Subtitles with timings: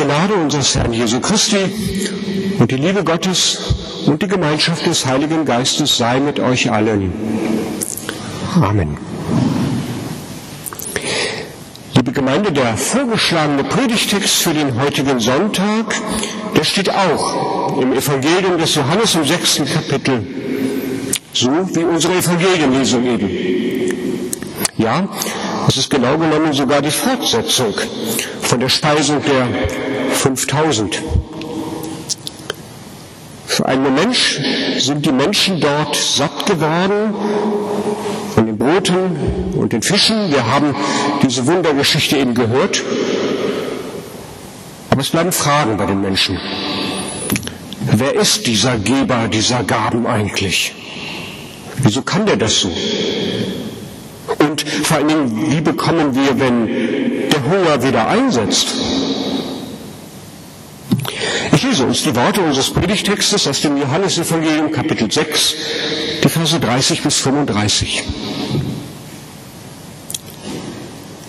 [0.00, 1.58] Gnade unseres Herrn Jesu Christi
[2.58, 3.58] und die Liebe Gottes
[4.06, 7.12] und die Gemeinschaft des Heiligen Geistes sei mit euch allen.
[8.54, 8.96] Amen.
[11.94, 15.94] Liebe Gemeinde, der vorgeschlagene Predigtext für den heutigen Sonntag,
[16.56, 20.26] der steht auch im Evangelium des Johannes im sechsten Kapitel,
[21.34, 23.30] so wie unsere Evangelienlesung eben.
[24.78, 25.06] Ja,
[25.68, 27.74] es ist genau genommen sogar die Fortsetzung
[28.40, 31.02] von der Speisung der 5000.
[33.46, 34.16] Für einen Moment
[34.78, 37.14] sind die Menschen dort satt geworden
[38.34, 40.30] von den Broten und den Fischen.
[40.30, 40.74] Wir haben
[41.22, 42.82] diese Wundergeschichte eben gehört.
[44.90, 46.38] Aber es bleiben Fragen bei den Menschen.
[47.80, 50.74] Wer ist dieser Geber dieser Gaben eigentlich?
[51.82, 52.70] Wieso kann der das so?
[54.38, 56.66] Und vor allen Dingen, wie bekommen wir, wenn
[57.30, 58.68] der Hunger wieder einsetzt?
[61.62, 65.54] Lese uns die Worte unseres Predigtextes aus dem Johannesevangelium Kapitel 6,
[66.24, 68.02] die Verse 30 bis 35.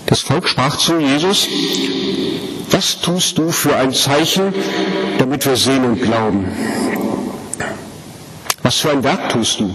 [0.06, 1.48] Das Volk sprach zu Jesus,
[2.70, 4.54] was tust du für ein Zeichen,
[5.18, 6.46] damit wir sehen und glauben?
[8.62, 9.74] Was für ein Werk tust du?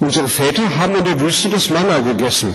[0.00, 2.54] Unsere Väter haben in der Wüste das Manna gegessen.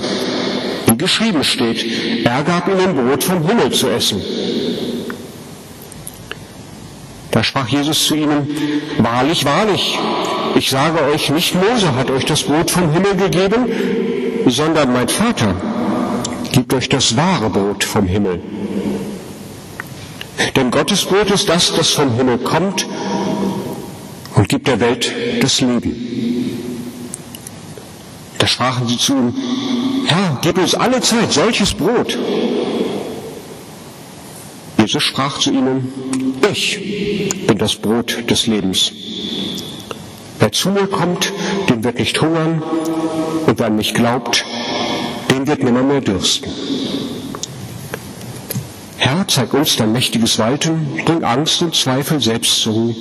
[0.87, 4.21] Wie geschrieben steht, er gab ihnen Brot vom Himmel zu essen.
[7.31, 8.47] Da sprach Jesus zu ihnen,
[8.97, 9.97] wahrlich, wahrlich,
[10.55, 13.65] ich sage euch, nicht Mose hat euch das Brot vom Himmel gegeben,
[14.47, 15.55] sondern mein Vater
[16.51, 18.41] gibt euch das wahre Brot vom Himmel.
[20.55, 22.85] Denn Gottes Brot ist das, das vom Himmel kommt
[24.35, 25.95] und gibt der Welt das Leben.
[28.37, 29.33] Da sprachen sie zu ihm,
[30.07, 32.17] Herr, gib uns alle Zeit solches Brot.
[34.77, 38.91] Jesus sprach zu ihnen, ich bin das Brot des Lebens.
[40.39, 41.31] Wer zu mir kommt,
[41.69, 42.61] den wird nicht hungern,
[43.47, 44.45] und wer an mich glaubt,
[45.29, 46.51] den wird nimmer mehr dürsten.
[48.97, 52.95] Herr, zeig uns dein mächtiges Walten, bring Angst und Zweifel selbst zu.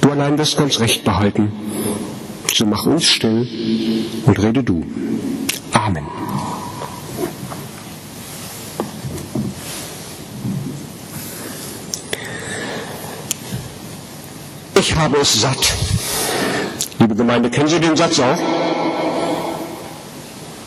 [0.00, 1.52] Du allein wirst ganz recht behalten.
[2.52, 3.46] So mach uns still
[4.24, 4.84] und rede du.
[5.72, 6.06] Amen.
[14.96, 15.74] Ich habe es satt.
[16.98, 18.38] Liebe Gemeinde, kennen Sie den Satz auch?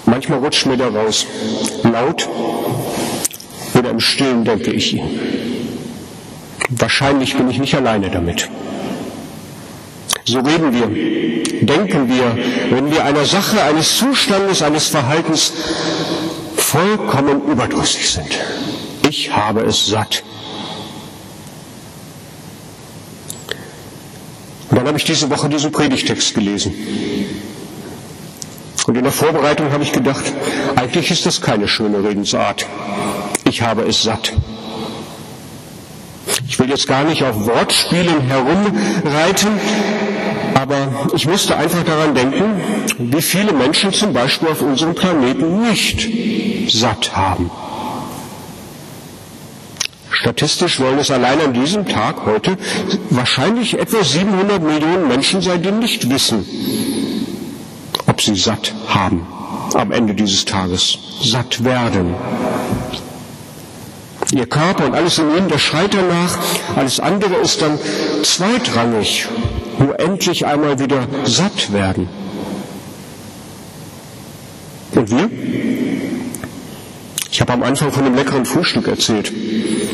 [0.06, 1.26] Manchmal rutscht mir der raus.
[1.82, 2.30] Laut
[3.74, 5.20] oder im Stillen denke ich ihn.
[6.70, 8.48] Wahrscheinlich bin ich nicht alleine damit.
[10.26, 12.38] So reden wir, denken wir,
[12.70, 15.54] wenn wir einer Sache, eines Zustandes, eines Verhaltens
[16.56, 18.40] vollkommen überdrüssig sind.
[19.10, 20.24] Ich habe es satt.
[24.70, 26.74] Und dann habe ich diese Woche diesen Predigtext gelesen.
[28.88, 30.24] Und in der Vorbereitung habe ich gedacht,
[30.76, 32.66] eigentlich ist das keine schöne Redensart.
[33.44, 34.34] Ich habe es satt.
[36.48, 39.50] Ich will jetzt gar nicht auf Wortspielen herumreiten,
[40.56, 42.60] aber ich musste einfach daran denken,
[42.98, 46.10] wie viele Menschen zum Beispiel auf unserem Planeten nicht
[46.72, 47.52] satt haben.
[50.20, 52.58] Statistisch wollen es allein an diesem Tag heute
[53.10, 56.46] wahrscheinlich etwa 700 Millionen Menschen sein, die nicht wissen,
[58.06, 59.26] ob sie satt haben
[59.76, 62.16] am Ende dieses Tages, satt werden.
[64.34, 66.38] Ihr Körper und alles in ihnen, das schreit danach,
[66.76, 67.80] alles andere ist dann
[68.24, 69.26] zweitrangig,
[69.80, 72.10] nur endlich einmal wieder satt werden.
[74.92, 75.30] Und wir?
[77.32, 79.32] Ich habe am Anfang von einem leckeren Frühstück erzählt.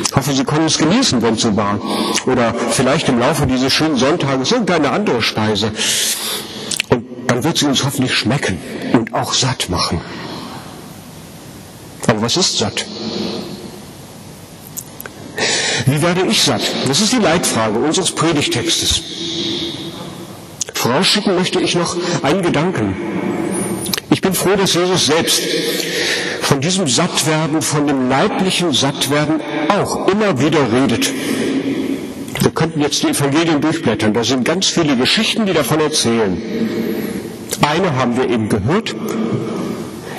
[0.09, 1.79] Ich hoffe, Sie konnten es genießen, wenn es so war.
[2.25, 5.71] Oder vielleicht im Laufe dieses schönen Sonntages irgendeine andere Speise.
[6.89, 8.57] Und dann wird sie uns hoffentlich schmecken
[8.93, 10.01] und auch satt machen.
[12.07, 12.85] Aber was ist satt?
[15.85, 16.61] Wie werde ich satt?
[16.87, 19.01] Das ist die Leitfrage unseres Predigtextes.
[20.73, 22.95] Vorausschicken möchte ich noch einen Gedanken.
[24.15, 25.41] Ich bin froh, dass Jesus selbst
[26.39, 31.11] von diesem Sattwerden, von dem leiblichen Sattwerden auch immer wieder redet.
[32.39, 34.13] Wir könnten jetzt die Evangelien durchblättern.
[34.13, 36.41] Da sind ganz viele Geschichten, die davon erzählen.
[37.61, 38.95] Eine haben wir eben gehört.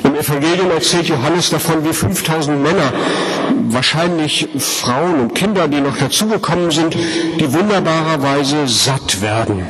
[0.05, 2.93] Im Evangelium erzählt Johannes davon, wie 5000 Männer,
[3.69, 6.95] wahrscheinlich Frauen und Kinder, die noch dazugekommen sind,
[7.41, 9.63] die wunderbarerweise satt werden.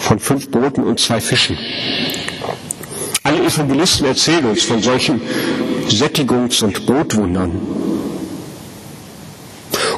[0.00, 1.56] Von fünf Broten und zwei Fischen.
[3.38, 5.20] Alle Evangelisten erzählen uns von solchen
[5.88, 7.52] Sättigungs- und Brotwundern.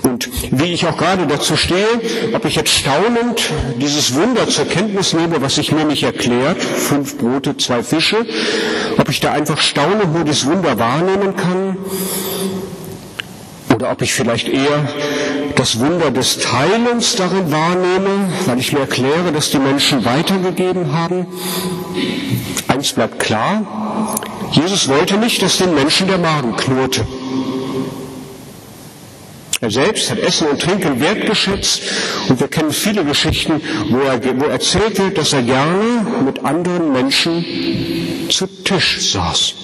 [0.03, 1.87] Und wie ich auch gerade dazu stehe,
[2.35, 3.51] ob ich jetzt staunend
[3.81, 8.27] dieses Wunder zur Kenntnis nehme, was sich nicht erklärt, fünf Brote, zwei Fische,
[8.99, 11.79] ob ich da einfach staunend nur das Wunder wahrnehmen kann,
[13.75, 14.87] oder ob ich vielleicht eher
[15.55, 21.27] das Wunder des Teilens darin wahrnehme, weil ich mir erkläre, dass die Menschen weitergegeben haben.
[22.69, 24.17] Eins bleibt klar,
[24.53, 27.07] Jesus wollte nicht, dass den Menschen der Magen knurrte.
[29.63, 31.83] Er selbst hat Essen und Trinken wertgeschätzt
[32.29, 33.61] und wir kennen viele Geschichten,
[33.91, 37.45] wo er, wo erzählt wird, dass er gerne mit anderen Menschen
[38.31, 39.55] zu Tisch saß.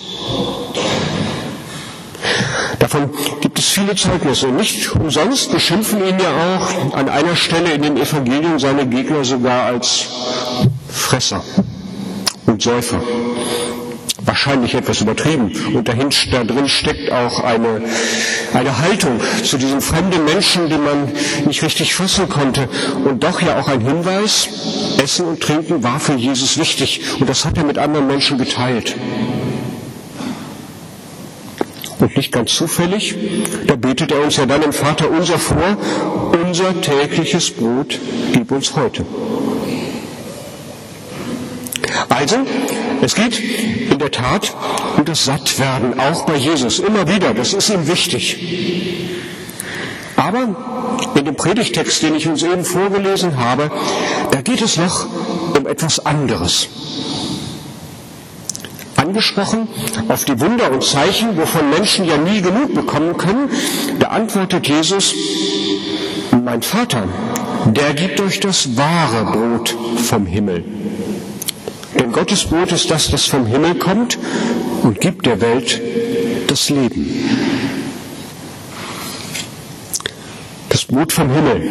[2.79, 3.11] Davon
[3.41, 4.49] gibt es viele Zeugnisse.
[4.49, 9.65] Nicht umsonst beschimpfen ihn ja auch an einer Stelle in den Evangelien seine Gegner sogar
[9.65, 10.07] als
[10.89, 11.43] Fresser
[12.57, 13.03] und Säufer
[14.25, 15.53] wahrscheinlich etwas übertrieben.
[15.75, 17.83] Und dahin, da drin steckt auch eine,
[18.55, 21.13] eine Haltung zu diesem fremden Menschen, die man
[21.47, 22.67] nicht richtig fassen konnte.
[23.05, 24.49] Und doch ja auch ein Hinweis,
[25.05, 27.03] Essen und Trinken war für Jesus wichtig.
[27.21, 28.97] Und das hat er mit anderen Menschen geteilt.
[31.99, 33.15] Und nicht ganz zufällig,
[33.67, 35.77] da betet er uns ja dann im Vater unser vor,
[36.43, 37.99] unser tägliches Brot
[38.33, 39.05] gib uns heute.
[42.19, 42.37] Also,
[43.03, 44.55] es geht in der Tat
[44.97, 48.39] um das Sattwerden, auch bei Jesus, immer wieder, das ist ihm wichtig.
[50.17, 50.49] Aber
[51.15, 53.71] in dem Predigtext, den ich uns eben vorgelesen habe,
[54.31, 55.07] da geht es noch
[55.59, 56.69] um etwas anderes.
[58.97, 59.69] Angesprochen
[60.09, 63.51] auf die Wunder und Zeichen, wovon Menschen ja nie genug bekommen können,
[63.99, 65.15] da antwortet Jesus,
[66.45, 67.05] mein Vater,
[67.67, 69.77] der gibt euch das wahre Brot
[70.09, 70.65] vom Himmel.
[71.99, 74.19] Denn Gottes Brot ist das, das vom Himmel kommt
[74.83, 75.81] und gibt der Welt
[76.49, 77.07] das Leben.
[80.69, 81.71] Das Brot vom Himmel.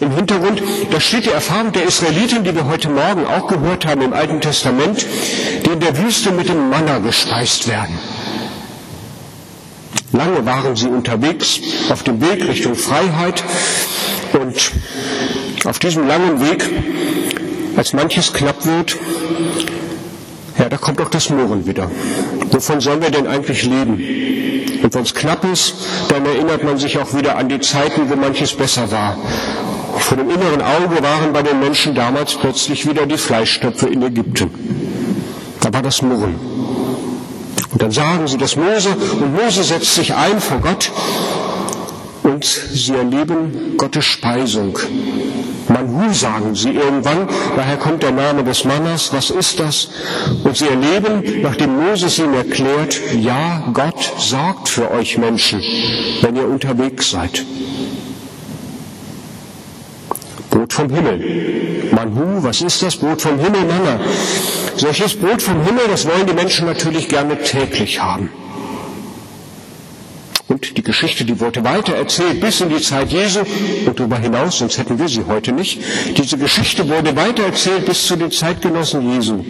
[0.00, 4.00] Im Hintergrund, da steht die Erfahrung der Israeliten, die wir heute Morgen auch gehört haben
[4.00, 5.06] im Alten Testament,
[5.66, 7.98] die in der Wüste mit dem Manna gespeist werden.
[10.12, 11.60] Lange waren sie unterwegs
[11.90, 13.44] auf dem Weg Richtung Freiheit
[14.32, 14.72] und
[15.64, 16.68] auf diesem langen Weg
[17.76, 18.96] als manches knapp wird,
[20.58, 21.90] ja, da kommt auch das Murren wieder.
[22.50, 23.94] Wovon sollen wir denn eigentlich leben?
[24.82, 25.74] Und wenn es knapp ist,
[26.08, 29.16] dann erinnert man sich auch wieder an die Zeiten, wo manches besser war.
[29.98, 34.50] Vor dem inneren Auge waren bei den Menschen damals plötzlich wieder die Fleischstöpfe in Ägypten.
[35.60, 36.34] Da war das Murren.
[37.72, 38.90] Und dann sagen sie das Mose
[39.20, 40.90] und Mose setzt sich ein vor Gott
[42.22, 44.78] und sie erleben Gottes Speisung.
[45.68, 49.88] Manhu sagen sie irgendwann, daher kommt der Name des Mannes, was ist das?
[50.42, 55.62] Und sie erleben, nachdem Moses ihnen erklärt, ja, Gott sorgt für euch Menschen,
[56.22, 57.44] wenn ihr unterwegs seid.
[60.50, 61.90] Brot vom Himmel.
[61.92, 62.96] Manhu, was ist das?
[62.96, 64.00] Brot vom Himmel, Manna.
[64.76, 68.30] Solches Brot vom Himmel, das wollen die Menschen natürlich gerne täglich haben.
[70.50, 73.38] Und die Geschichte, die wurde weiter erzählt bis in die Zeit Jesu
[73.86, 75.80] und darüber hinaus, sonst hätten wir sie heute nicht.
[76.16, 79.44] Diese Geschichte wurde weiter erzählt bis zu den Zeitgenossen Jesu.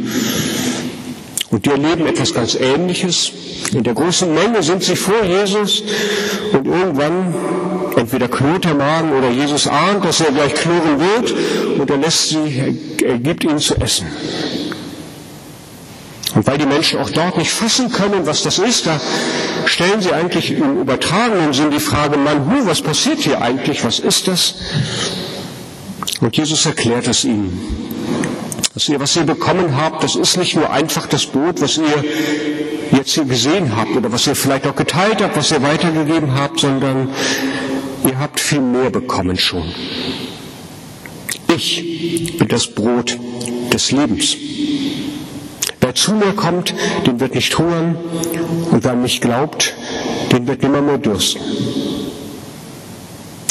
[1.51, 3.33] Und die erleben etwas ganz Ähnliches.
[3.73, 5.83] In der großen Menge sind sie vor Jesus
[6.53, 7.35] und irgendwann
[7.97, 11.35] entweder knurrt der Magen oder Jesus ahnt, dass er gleich knurren wird
[11.81, 14.07] und er lässt sie, er gibt ihnen zu essen.
[16.41, 18.99] Und weil die Menschen auch dort nicht fassen können, was das ist, da
[19.67, 23.99] stellen sie eigentlich im übertragenen Sinn die Frage, Mann, hu, was passiert hier eigentlich, was
[23.99, 24.55] ist das?
[26.23, 27.61] Und Jesus erklärt es ihnen.
[28.73, 32.05] Dass ihr, was ihr bekommen habt, das ist nicht nur einfach das Brot, was ihr
[32.93, 36.61] jetzt hier gesehen habt oder was ihr vielleicht auch geteilt habt, was ihr weitergegeben habt,
[36.61, 37.11] sondern
[38.09, 39.75] ihr habt viel mehr bekommen schon.
[41.55, 43.19] Ich bin das Brot
[43.75, 44.39] des Lebens.
[45.91, 46.73] Wer zu mir kommt,
[47.05, 47.97] den wird nicht hungern
[48.71, 49.75] und wer an mich glaubt,
[50.31, 51.41] den wird nimmer mehr dürsten.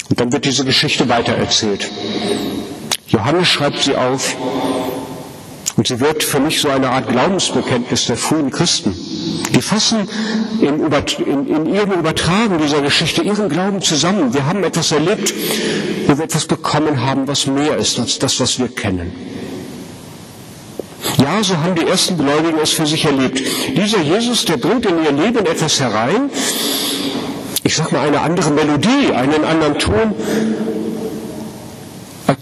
[0.10, 1.89] Und dann wird diese Geschichte weitererzählt.
[3.10, 4.38] Johannes schreibt sie auf
[5.75, 8.96] und sie wird für mich so eine Art Glaubensbekenntnis der frühen Christen.
[9.53, 10.08] Die fassen
[10.62, 14.34] in, in, in ihrem Übertragen dieser Geschichte ihren Glauben zusammen.
[14.34, 15.34] Wir haben etwas erlebt,
[16.08, 19.38] wo wir etwas bekommen haben, was mehr ist als das, was wir kennen.
[21.22, 23.42] Ja, so haben die ersten Gläubigen es für sich erlebt.
[23.76, 26.30] Dieser Jesus, der bringt in ihr Leben etwas herein,
[27.64, 30.16] ich sag mal eine andere Melodie, einen anderen Ton,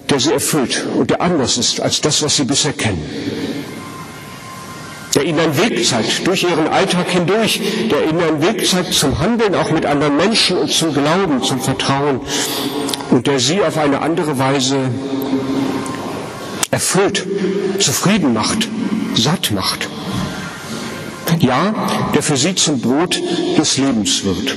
[0.10, 3.04] der sie erfüllt und der anders ist als das, was sie bisher kennen.
[5.18, 9.18] der ihnen einen Weg zeigt, durch ihren Alltag hindurch, der ihnen einen Weg zeigt zum
[9.18, 12.22] Handeln auch mit anderen Menschen und zum Glauben, zum Vertrauen
[13.10, 14.78] und der sie auf eine andere Weise
[16.72, 17.26] erfüllt,
[17.80, 18.68] zufrieden macht,
[19.16, 19.88] satt macht.
[21.40, 23.22] Ja, der für sie zum Brot
[23.58, 24.56] des Lebens wird.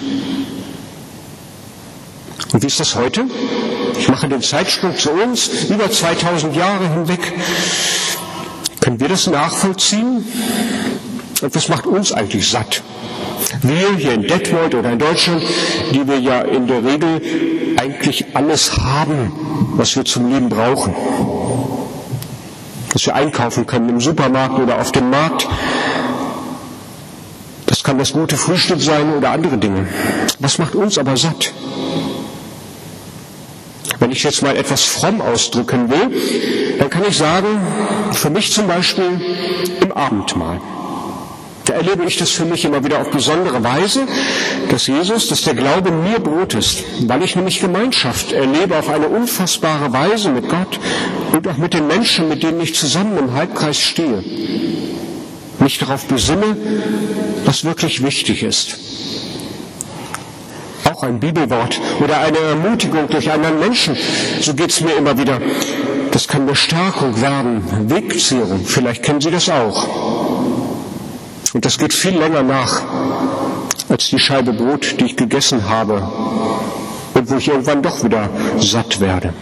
[2.52, 3.26] Und wie ist das heute?
[3.98, 7.20] Ich mache den Zeitsprung zu uns, über 2000 Jahre hinweg.
[8.80, 10.24] Können wir das nachvollziehen?
[11.42, 12.82] Und was macht uns eigentlich satt?
[13.62, 15.42] Wir hier in Detmold oder in Deutschland,
[15.92, 17.20] die wir ja in der Regel
[17.76, 19.32] eigentlich alles haben,
[19.76, 20.94] was wir zum Leben brauchen.
[22.92, 25.48] Was wir einkaufen können im Supermarkt oder auf dem Markt.
[27.66, 29.86] Das kann das gute Frühstück sein oder andere Dinge.
[30.40, 31.52] Was macht uns aber satt?
[34.00, 37.60] Wenn ich jetzt mal etwas fromm ausdrücken will, dann kann ich sagen,
[38.12, 39.20] für mich zum Beispiel
[39.80, 40.60] im Abendmahl.
[41.70, 44.00] Da erlebe ich das für mich immer wieder auf besondere Weise,
[44.70, 49.06] dass Jesus, dass der Glaube mir Brot ist, weil ich nämlich Gemeinschaft erlebe auf eine
[49.06, 50.80] unfassbare Weise mit Gott
[51.32, 54.24] und auch mit den Menschen, mit denen ich zusammen im Halbkreis stehe.
[55.60, 56.56] Mich darauf besinne,
[57.44, 58.76] was wirklich wichtig ist
[60.84, 63.96] auch ein Bibelwort oder eine Ermutigung durch einen Menschen.
[64.40, 65.40] So geht es mir immer wieder.
[66.10, 68.62] Das kann eine Stärkung werden, Wegziehung.
[68.66, 70.29] Vielleicht kennen Sie das auch.
[71.52, 72.82] Und das geht viel länger nach
[73.88, 75.94] als die Scheibe Brot, die ich gegessen habe
[77.14, 78.28] und wo ich irgendwann doch wieder
[78.58, 79.34] satt werde.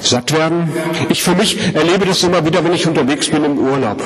[0.00, 0.72] Satt werden.
[1.08, 4.02] Ich für mich erlebe das immer wieder, wenn ich unterwegs bin im Urlaub.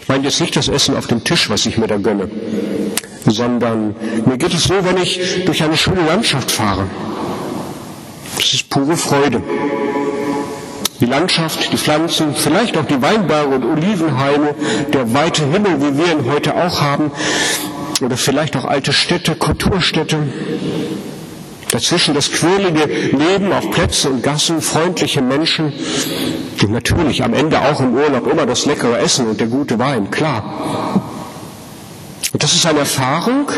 [0.00, 2.28] Ich meine jetzt nicht das Essen auf dem Tisch, was ich mir da gönne,
[3.26, 3.94] sondern
[4.26, 6.84] mir geht es so, wenn ich durch eine schöne Landschaft fahre.
[8.36, 9.42] Das ist pure Freude.
[11.02, 14.54] Die Landschaft, die Pflanzen, vielleicht auch die Weinberge und Olivenhaine,
[14.92, 17.10] der weite Himmel, wie wir ihn heute auch haben,
[18.00, 20.18] oder vielleicht auch alte Städte, Kulturstädte.
[21.72, 25.72] Dazwischen das quirlige Leben auf Plätzen und Gassen, freundliche Menschen,
[26.62, 30.08] und natürlich am Ende auch im Urlaub immer das leckere Essen und der gute Wein,
[30.12, 31.02] klar.
[32.32, 33.50] Und das ist eine Erfahrung,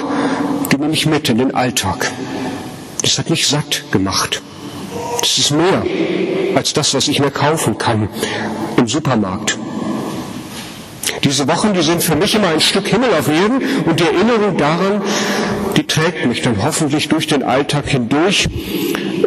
[0.72, 2.10] die nehme ich mit in den Alltag.
[3.02, 4.40] Das hat mich satt gemacht.
[5.20, 5.82] Das ist mehr
[6.56, 8.08] als das, was ich mir kaufen kann
[8.76, 9.58] im Supermarkt.
[11.22, 14.56] Diese Wochen, die sind für mich immer ein Stück Himmel auf Erden und die Erinnerung
[14.56, 15.02] daran,
[15.76, 18.48] die trägt mich dann hoffentlich durch den Alltag hindurch,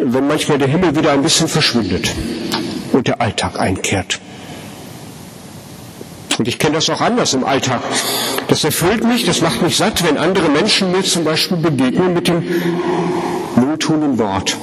[0.02, 2.14] wenn manchmal der Himmel wieder ein bisschen verschwindet
[2.92, 4.20] und der Alltag einkehrt.
[6.38, 7.80] Und ich kenne das auch anders im Alltag.
[8.46, 12.28] Das erfüllt mich, das macht mich satt, wenn andere Menschen mir zum Beispiel begegnen mit
[12.28, 12.44] dem
[13.56, 14.56] wohltuenden Wort,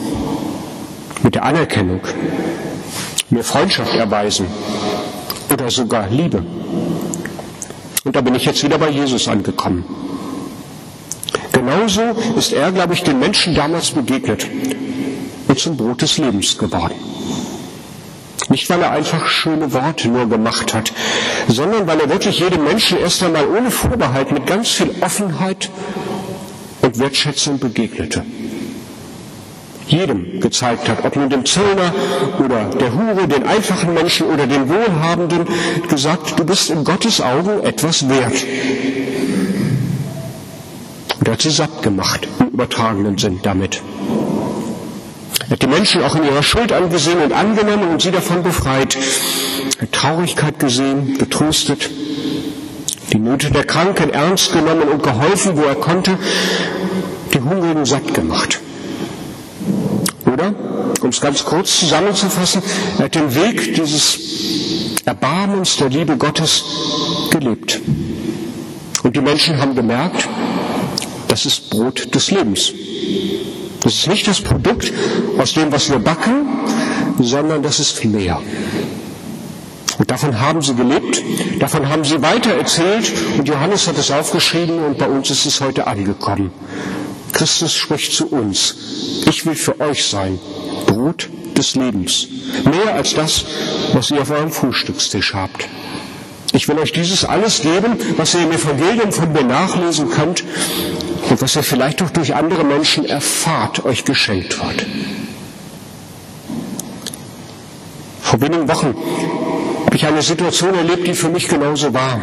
[1.25, 2.01] mit der Anerkennung,
[3.31, 4.45] mir Freundschaft erweisen
[5.51, 6.45] oder sogar Liebe.
[8.03, 9.83] Und da bin ich jetzt wieder bei Jesus angekommen.
[11.51, 12.03] Genauso
[12.37, 14.45] ist er, glaube ich, den Menschen damals begegnet
[15.47, 16.93] und zum Brot des Lebens geworden.
[18.49, 20.93] Nicht, weil er einfach schöne Worte nur gemacht hat,
[21.47, 25.71] sondern weil er wirklich jedem Menschen erst einmal ohne Vorbehalt mit ganz viel Offenheit
[26.83, 28.23] und Wertschätzung begegnete.
[29.87, 31.93] Jedem gezeigt hat, ob nun dem Zöllner
[32.43, 35.45] oder der Hure, den einfachen Menschen oder dem Wohlhabenden,
[35.87, 38.43] gesagt, du bist in Gottes Augen etwas wert.
[41.19, 43.81] Und er hat sie satt gemacht, im übertragenen Sinn damit.
[45.47, 48.97] Er hat die Menschen auch in ihrer Schuld angesehen und angenommen und sie davon befreit.
[49.77, 51.89] Er hat Traurigkeit gesehen, getröstet,
[53.13, 56.17] die Nöte der Kranken ernst genommen und geholfen, wo er konnte,
[57.33, 58.59] die Hungrigen satt gemacht.
[60.35, 60.53] Oder,
[61.01, 62.61] um es ganz kurz zusammenzufassen,
[62.97, 64.19] er hat den Weg dieses
[65.05, 66.61] Erbarmens der Liebe Gottes
[67.31, 67.79] gelebt.
[69.03, 70.27] Und die Menschen haben gemerkt,
[71.29, 72.73] das ist Brot des Lebens.
[73.81, 74.91] Das ist nicht das Produkt
[75.37, 76.47] aus dem, was wir backen,
[77.19, 78.41] sondern das ist mehr.
[79.97, 81.23] Und davon haben sie gelebt,
[81.59, 85.87] davon haben sie weitererzählt und Johannes hat es aufgeschrieben und bei uns ist es heute
[85.87, 86.51] angekommen.
[87.35, 88.75] Christus spricht zu uns.
[89.27, 90.39] Ich will für euch sein,
[90.87, 92.27] Brot des Lebens.
[92.63, 93.43] Mehr als das,
[93.93, 95.67] was ihr auf eurem Frühstückstisch habt.
[96.53, 100.45] Ich will euch dieses alles geben, was ihr im Evangelium von mir nachlesen könnt
[101.29, 104.85] und was ihr vielleicht auch durch andere Menschen erfahrt, euch geschenkt wird.
[108.21, 108.95] Vor wenigen Wochen
[109.85, 112.21] habe ich eine Situation erlebt, die für mich genauso war.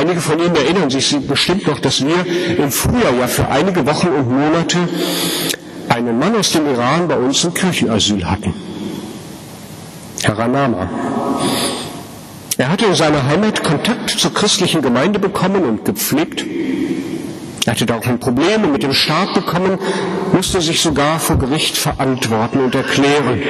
[0.00, 2.24] Einige von Ihnen erinnern sich bestimmt noch, dass wir
[2.56, 4.78] im Frühjahr ja für einige Wochen und Monate
[5.90, 8.54] einen Mann aus dem Iran bei uns im Kirchenasyl hatten.
[10.22, 10.88] Herr Ranama.
[12.56, 16.46] Er hatte in seiner Heimat Kontakt zur christlichen Gemeinde bekommen und gepflegt.
[17.66, 19.78] Er hatte da auch ein Problem mit dem Staat bekommen,
[20.32, 23.42] musste sich sogar vor Gericht verantworten und erklären.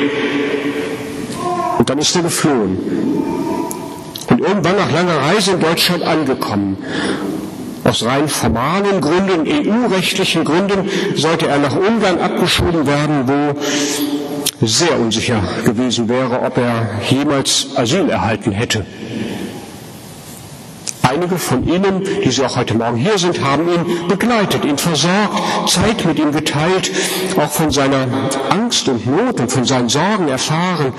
[1.78, 3.19] Und dann ist er geflohen.
[4.40, 6.78] Und irgendwann nach langer Reise in Deutschland angekommen.
[7.84, 15.42] Aus rein formalen Gründen, EU-rechtlichen Gründen sollte er nach Ungarn abgeschoben werden, wo sehr unsicher
[15.66, 18.86] gewesen wäre, ob er jemals Asyl erhalten hätte.
[21.10, 25.68] Einige von Ihnen, die Sie auch heute Morgen hier sind, haben ihn begleitet, ihn versorgt,
[25.68, 26.92] Zeit mit ihm geteilt,
[27.36, 28.06] auch von seiner
[28.50, 30.92] Angst und Not und von seinen Sorgen erfahren,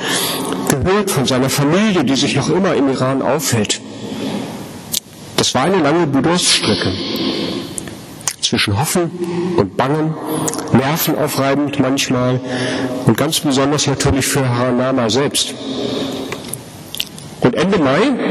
[0.69, 3.79] gehört von seiner Familie, die sich noch immer im Iran aufhält.
[5.37, 6.91] Das war eine lange Durststrecke
[8.41, 9.11] zwischen Hoffen
[9.55, 10.13] und Bangen,
[10.73, 12.41] nervenaufreibend manchmal
[13.05, 15.53] und ganz besonders natürlich für Haranama selbst.
[17.39, 18.30] Und Ende Mai,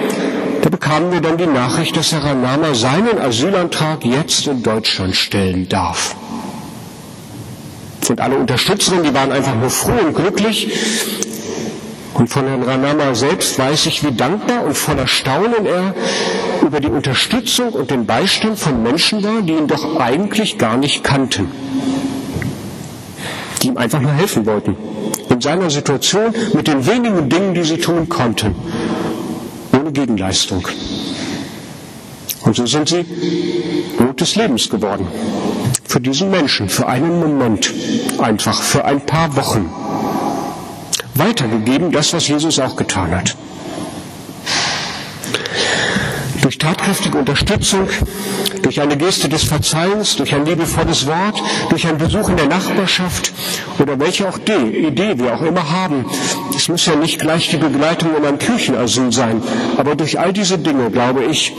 [0.62, 6.14] da bekamen wir dann die Nachricht, dass Haranama seinen Asylantrag jetzt in Deutschland stellen darf.
[8.08, 10.68] Und alle Unterstützerinnen, die waren einfach nur froh und glücklich,
[12.20, 15.94] und von Herrn Ranama selbst weiß ich, wie dankbar und voller Staunen er
[16.60, 21.02] über die Unterstützung und den Beistand von Menschen war, die ihn doch eigentlich gar nicht
[21.02, 21.50] kannten.
[23.62, 24.76] Die ihm einfach nur helfen wollten.
[25.30, 28.54] In seiner Situation mit den wenigen Dingen, die sie tun konnten.
[29.90, 30.68] Ohne Gegenleistung.
[32.42, 33.04] Und so sind sie
[33.98, 35.08] Not des Lebens geworden.
[35.84, 37.72] Für diesen Menschen, für einen Moment,
[38.18, 39.68] einfach für ein paar Wochen
[41.14, 43.34] weitergegeben, das, was Jesus auch getan hat.
[46.42, 47.88] Durch tatkräftige Unterstützung,
[48.62, 53.32] durch eine Geste des Verzeihens, durch ein liebevolles Wort, durch ein Besuch in der Nachbarschaft
[53.78, 56.04] oder welche auch die Idee wir auch immer haben.
[56.56, 59.42] Es muss ja nicht gleich die Begleitung in einem Kirchenasyl sein,
[59.76, 61.52] aber durch all diese Dinge, glaube ich,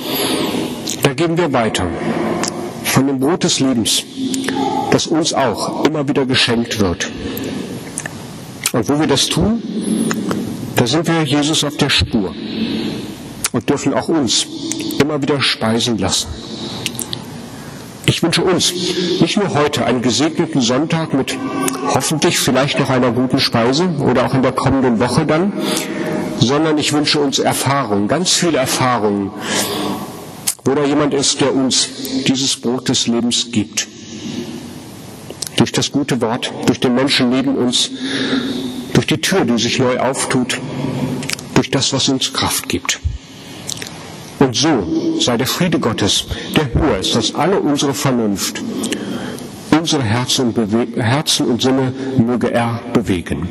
[1.04, 1.88] da geben wir weiter
[2.84, 4.04] von dem Brot des Lebens,
[4.92, 7.10] das uns auch immer wieder geschenkt wird.
[8.74, 9.62] Und wo wir das tun,
[10.76, 12.34] da sind wir Jesus auf der Spur
[13.52, 14.46] und dürfen auch uns
[15.00, 16.28] immer wieder speisen lassen.
[18.12, 18.74] Ich wünsche uns
[19.22, 21.38] nicht nur heute einen gesegneten Sonntag mit
[21.96, 25.54] hoffentlich vielleicht noch einer guten Speise oder auch in der kommenden Woche dann,
[26.38, 29.32] sondern ich wünsche uns Erfahrungen, ganz viele Erfahrungen,
[30.66, 31.88] wo da jemand ist, der uns
[32.28, 33.88] dieses Brot des Lebens gibt.
[35.56, 37.92] Durch das gute Wort, durch den Menschen neben uns,
[38.94, 40.60] durch die Tür, die sich neu auftut,
[41.54, 43.00] durch das, was uns Kraft gibt.
[44.40, 44.70] Und so
[45.22, 48.62] sei der Friede Gottes, der höher ist als alle unsere Vernunft,
[49.72, 50.54] unsere Herzen
[50.98, 53.48] Herzen und Sinne möge er bewegen.